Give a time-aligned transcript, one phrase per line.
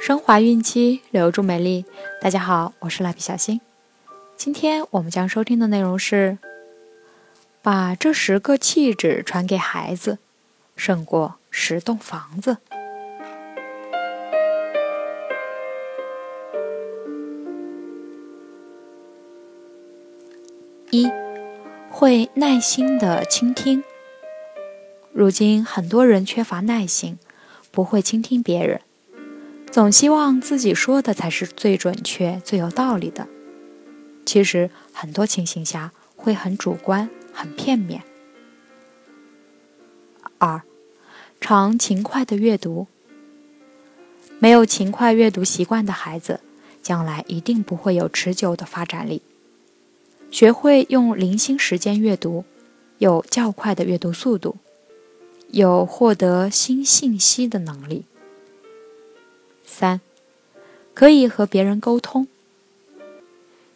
[0.00, 1.84] 升华孕期，留住美丽。
[2.20, 3.60] 大家好，我是蜡笔小新。
[4.36, 6.38] 今天我们将收听的内容是：
[7.62, 10.18] 把这十个气质传给孩子，
[10.76, 12.58] 胜过十栋房子。
[20.90, 21.10] 一，
[21.90, 23.82] 会耐心的倾听。
[25.12, 27.18] 如今很多人缺乏耐心，
[27.72, 28.80] 不会倾听别人。
[29.78, 33.28] 总希望自己说的才是最准确、最有道理的。
[34.26, 38.02] 其实很多情形下会很主观、很片面。
[40.38, 40.62] 二，
[41.40, 42.88] 常勤快的阅读。
[44.40, 46.40] 没有勤快阅读习惯的孩子，
[46.82, 49.22] 将来一定不会有持久的发展力。
[50.32, 52.44] 学会用零星时间阅读，
[52.98, 54.56] 有较快的阅读速度，
[55.52, 58.06] 有获得新信息的能力。
[59.70, 60.00] 三，
[60.94, 62.26] 可以和别人沟通。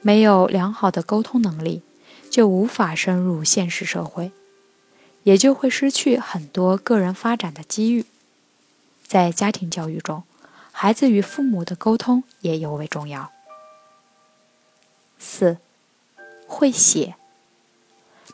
[0.00, 1.82] 没有良好的沟通能力，
[2.30, 4.32] 就无法深入现实社会，
[5.22, 8.06] 也就会失去很多个人发展的机遇。
[9.06, 10.24] 在家庭教育中，
[10.72, 13.30] 孩子与父母的沟通也尤为重要。
[15.18, 15.58] 四，
[16.46, 17.14] 会写。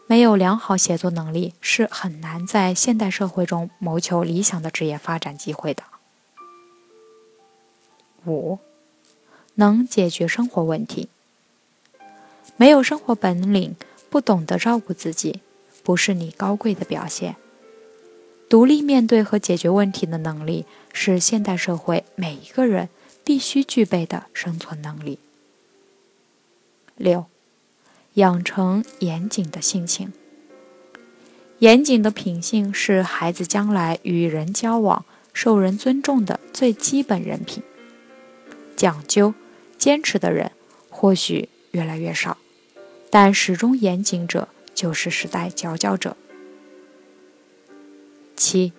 [0.07, 5.83] 没有良好写作能力，是很难在现代社会中谋求理想的职业发展机会的。
[8.27, 8.59] 五，
[9.55, 11.09] 能解决生活问题。
[12.57, 13.77] 没有生活本领，
[14.09, 15.41] 不懂得照顾自己，
[15.83, 17.37] 不是你高贵的表现。
[18.49, 22.89] 独立面对和解决问题的能力，是现代社会每一个人
[23.25, 25.19] 必须具备的生存能力。
[26.97, 27.27] 六，
[28.15, 30.13] 养成严谨的性情。
[31.61, 37.63] 严谨的品性是孩子将来与人交往、受人尊重的最基本人品。
[38.81, 39.35] 讲究、
[39.77, 40.53] 坚持的人
[40.89, 42.39] 或许越来越少，
[43.11, 46.17] 但始终严谨者就是时代佼佼者。
[48.35, 48.73] 七，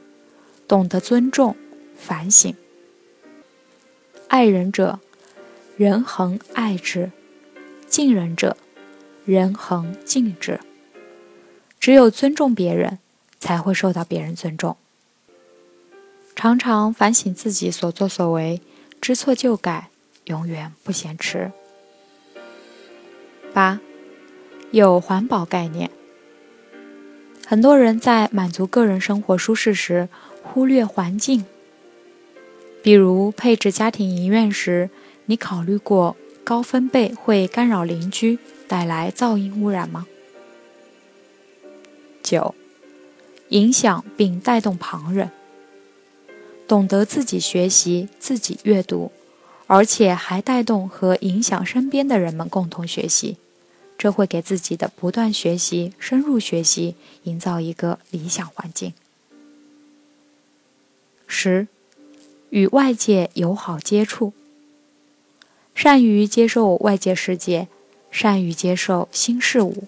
[0.68, 1.56] 懂得尊重、
[1.96, 2.56] 反省。
[4.28, 5.00] 爱人者，
[5.78, 7.12] 人恒爱之；
[7.88, 8.58] 敬人者，
[9.24, 10.60] 人恒敬之。
[11.80, 12.98] 只有尊重别人，
[13.40, 14.78] 才会受到别人尊重。
[16.36, 18.64] 常常反省自己所作所为，
[19.00, 19.90] 知错就改。
[20.26, 21.52] 永远不嫌迟。
[23.54, 23.80] 八，
[24.72, 25.90] 有环保概念。
[27.46, 30.08] 很多人在满足个人生活舒适时，
[30.42, 31.46] 忽略环境。
[32.82, 34.90] 比如配置家庭影院时，
[35.26, 40.08] 你考虑过高分贝会干扰邻居，带来噪音污染吗？
[42.24, 42.56] 九，
[43.50, 45.30] 影响并带动旁人。
[46.68, 49.12] 懂得自己学习，自己阅读。
[49.74, 53.38] 而且还带动和影响身边的人们共同学习，
[53.98, 58.94] 这会给自己的不断学习、深入学习营造一个理想环境。
[61.26, 61.70] 十，
[62.50, 64.34] 与外界友好接触，
[65.74, 67.70] 善于接受外界世界，
[68.12, 69.86] 善于接受新事物，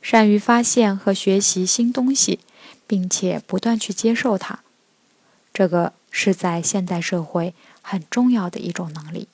[0.00, 2.40] 善于发现和学习新东西，
[2.86, 4.60] 并且不断去接受它，
[5.52, 7.52] 这个是在现代社会。
[7.90, 9.26] 很重要的一种能力。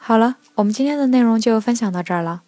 [0.00, 2.42] 好了，我们今天的内容就分享到这儿了。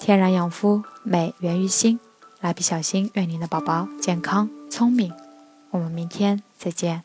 [0.00, 2.00] 天然养肤，美源于心。
[2.40, 5.14] 蜡笔小新，愿您的宝宝健康聪明。
[5.70, 7.04] 我们明天再见。